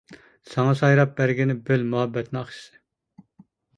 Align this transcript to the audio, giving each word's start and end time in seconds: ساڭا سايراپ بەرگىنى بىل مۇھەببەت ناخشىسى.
ساڭا 0.53 0.71
سايراپ 0.79 1.13
بەرگىنى 1.19 1.57
بىل 1.67 1.85
مۇھەببەت 1.91 2.33
ناخشىسى. 2.37 2.83